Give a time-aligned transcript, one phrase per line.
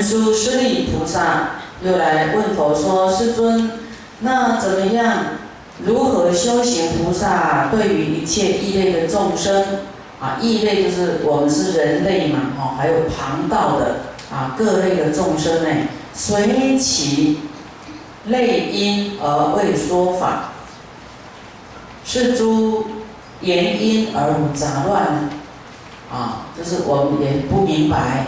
[0.00, 1.50] 文殊师利菩萨
[1.82, 3.72] 又来问佛说：“世尊，
[4.20, 5.24] 那怎么样？
[5.84, 9.62] 如何修行菩萨对于一切异类的众生
[10.18, 10.38] 啊？
[10.40, 13.96] 异类就是我们是人类嘛，哦，还有旁道的
[14.34, 15.68] 啊，各类的众生呢，
[16.14, 17.40] 随其
[18.24, 20.52] 类因而为说法，
[22.06, 22.86] 是诸
[23.42, 25.28] 言因而无杂乱
[26.10, 28.24] 啊，就是我们也不明白。”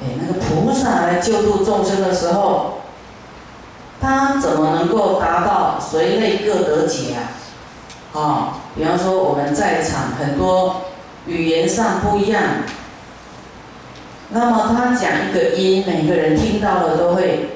[0.00, 2.82] 哎，那个菩萨来救度众生的时候，
[4.00, 8.18] 他怎么能够达到随类各得解啊？
[8.18, 10.82] 啊，比方说我们在场很多
[11.26, 12.42] 语言上不一样，
[14.30, 17.50] 那么他讲一个音，每个人听到了都会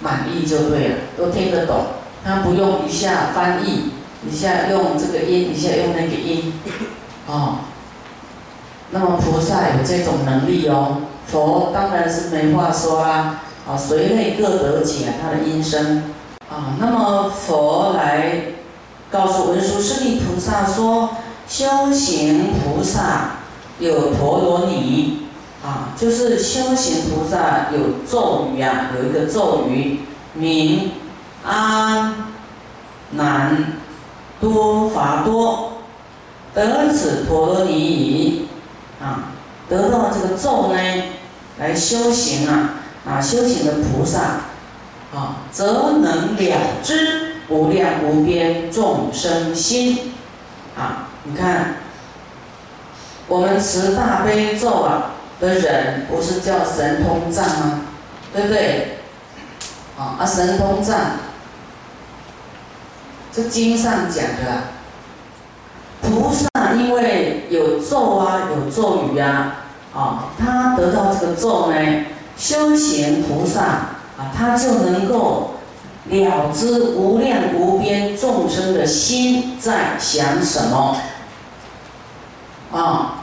[0.00, 1.84] 满意就对了，都听得懂，
[2.24, 3.92] 他不用一下翻译，
[4.28, 6.60] 一下用这个音，一下用那个音，
[7.26, 7.58] 哦，
[8.92, 10.98] 那么菩萨有这种能力哦。
[11.26, 16.02] 佛当然是没话说啦，啊，随类各得解他的音声，
[16.50, 18.42] 啊，那么佛来
[19.10, 21.10] 告诉文殊师利菩萨说，
[21.48, 23.36] 修行菩萨
[23.78, 25.26] 有陀罗尼，
[25.64, 30.00] 啊，就是修行菩萨有咒语啊，有一个咒语
[30.34, 30.90] 名
[31.44, 32.14] 阿
[33.12, 33.74] 难
[34.40, 35.74] 多伐多，
[36.52, 38.48] 得此陀罗尼已，
[39.02, 39.32] 啊。
[39.68, 40.78] 得到这个咒呢，
[41.58, 42.74] 来修行啊
[43.06, 44.20] 啊，修行的菩萨
[45.14, 50.14] 啊，则能了知无量无边众生心
[50.76, 51.08] 啊。
[51.24, 51.76] 你看，
[53.28, 57.80] 我们持大悲咒啊的人，不是叫神通藏吗？
[58.32, 58.98] 对不对？
[59.98, 60.98] 啊啊，神通藏，
[63.32, 64.64] 这经上讲的，
[66.02, 66.48] 菩萨，
[68.74, 69.58] 咒语啊。
[69.94, 71.76] 啊，他得到这个咒呢，
[72.34, 75.56] 修行菩萨啊，他就能够
[76.06, 80.96] 了知无量无边众生的心在想什么，
[82.72, 83.22] 啊，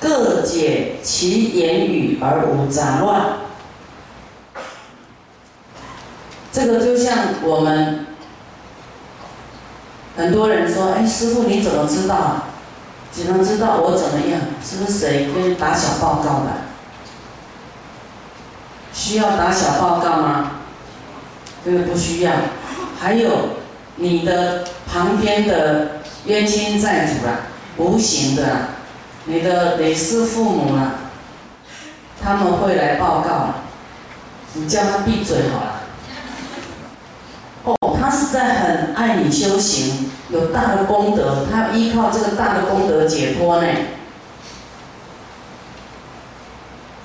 [0.00, 3.36] 各解其言语而无杂乱。
[6.52, 8.06] 这个就像我们
[10.16, 12.48] 很多人说，哎，师傅你怎么知道？
[13.14, 16.50] 只能知道我怎么样，是不是谁跟你打小报告的？
[18.94, 20.52] 需要打小报告吗？
[21.64, 22.32] 这个不需要。
[22.98, 23.30] 还有
[23.96, 28.68] 你的旁边的冤亲债主啊，无形的，
[29.24, 30.94] 你的累世父母啊，
[32.22, 33.54] 他们会来报告，
[34.54, 35.71] 你叫他闭嘴好了。
[37.64, 40.10] 哦，他是在很爱你修行。
[40.30, 43.68] 有大的功德，他要依靠这个大的功德解脱呢。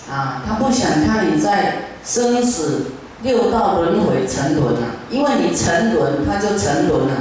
[0.09, 2.91] 啊，他不想看你在生死
[3.22, 7.16] 六道轮回沉沦啊，因为你沉沦，他就沉沦了。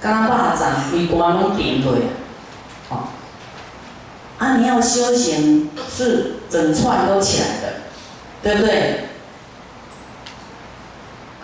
[0.00, 2.02] 刚霸掌一关拢顶对，
[2.90, 3.08] 哦，
[4.38, 7.72] 啊，你要修行是整串都起来的，
[8.44, 9.08] 对不对？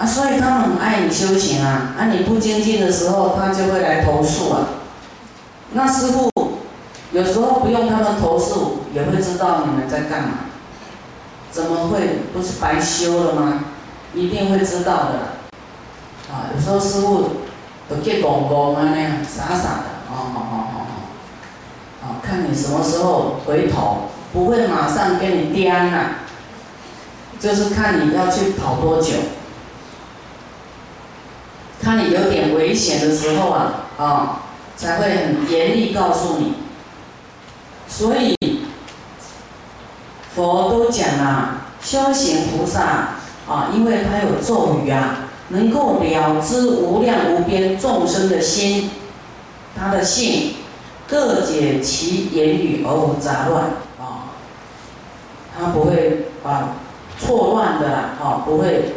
[0.03, 1.95] 啊，所以他们很爱你修行啊！
[1.97, 4.67] 啊，你不精进的时候，他就会来投诉啊。
[5.75, 6.29] 那师傅
[7.13, 10.29] 有时候不用他们投诉，也会知道你们在干嘛。
[11.53, 13.61] 怎么会不是白修了吗？
[14.13, 16.35] 一定会知道的。
[16.35, 17.31] 啊，有时候师傅
[17.89, 20.81] 都结公公啊那样傻傻的，哦哦哦哦
[22.03, 26.17] 哦，看你什么时候回头，不会马上给你颠啊，
[27.39, 29.13] 就是看你要去跑多久。
[31.93, 34.41] 当你有点危险的时候啊，啊，
[34.79, 36.55] 才会很严厉告诉你。
[37.87, 38.35] 所以
[40.35, 42.81] 佛都讲啊，修行菩萨
[43.47, 48.91] 啊，因为他有咒语啊，能够了知无量无边众生的心，
[49.79, 50.55] 他的性，
[51.07, 53.65] 各解其言语而无杂乱
[54.01, 54.33] 啊，
[55.55, 56.71] 他不会啊
[57.19, 58.95] 错乱的啊，不会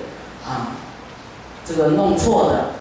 [0.47, 0.71] 啊
[1.65, 2.74] 这个弄错的。